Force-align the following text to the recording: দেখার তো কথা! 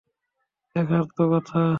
দেখার 0.75 1.03
তো 1.15 1.23
কথা! 1.31 1.61